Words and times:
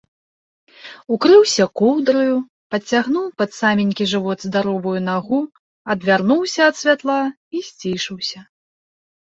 Укрыўся 1.15 1.65
коўдраю, 1.81 2.37
падцягнуў 2.75 3.27
пад 3.41 3.49
саменькі 3.59 4.03
жывот 4.13 4.39
здаровую 4.47 4.95
нагу, 5.09 5.39
адвярнуўся 5.97 6.61
ад 6.73 6.81
святла 6.81 7.21
і 7.59 7.67
сцішыўся. 7.69 8.39